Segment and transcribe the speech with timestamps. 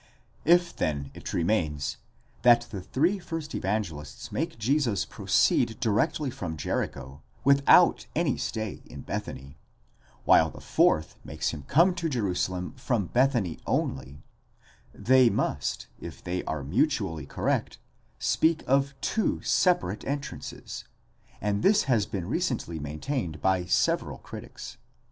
[0.45, 1.97] If then it remains,
[2.41, 9.01] that the three first Evangelists make Jesus proceed directly from Jericho, without any stay in
[9.01, 9.59] Bethany,
[10.25, 14.23] while the fourth makes him come to Jerusalem from Bethany only,
[14.91, 17.77] they must, if they are mutually correct,
[18.17, 20.83] speak of two separate entrances;
[21.39, 24.77] and this has been recently main tained by several critics.